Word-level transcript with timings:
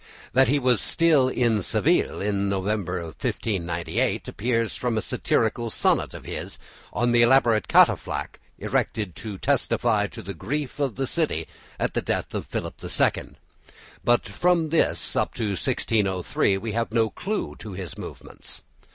That 0.33 0.47
he 0.47 0.57
was 0.57 0.81
still 0.81 1.27
in 1.29 1.61
Seville 1.61 2.19
in 2.23 2.49
November 2.49 3.03
1598 3.03 4.27
appears 4.27 4.75
from 4.75 4.97
a 4.97 4.99
satirical 5.03 5.69
sonnet 5.69 6.15
of 6.15 6.25
his 6.25 6.57
on 6.91 7.11
the 7.11 7.21
elaborate 7.21 7.67
catafalque 7.67 8.39
erected 8.57 9.15
to 9.17 9.37
testify 9.37 10.07
the 10.07 10.33
grief 10.33 10.79
of 10.79 10.95
the 10.95 11.05
city 11.05 11.47
at 11.79 11.93
the 11.93 12.01
death 12.01 12.33
of 12.33 12.47
Philip 12.47 12.83
II, 12.83 13.33
but 14.03 14.27
from 14.27 14.69
this 14.69 15.15
up 15.15 15.35
to 15.35 15.49
1603 15.49 16.57
we 16.57 16.71
have 16.71 16.91
no 16.91 17.11
clue 17.11 17.55
to 17.59 17.73
his 17.73 17.95
movements. 17.95 18.63